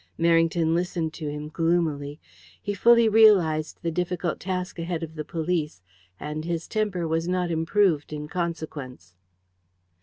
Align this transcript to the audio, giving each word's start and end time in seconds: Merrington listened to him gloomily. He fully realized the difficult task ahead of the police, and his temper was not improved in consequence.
Merrington 0.17 0.73
listened 0.73 1.13
to 1.13 1.29
him 1.29 1.49
gloomily. 1.49 2.19
He 2.59 2.73
fully 2.73 3.07
realized 3.07 3.77
the 3.83 3.91
difficult 3.91 4.39
task 4.39 4.79
ahead 4.79 5.03
of 5.03 5.13
the 5.13 5.23
police, 5.23 5.83
and 6.19 6.43
his 6.43 6.67
temper 6.67 7.07
was 7.07 7.27
not 7.27 7.51
improved 7.51 8.11
in 8.11 8.27
consequence. 8.27 9.13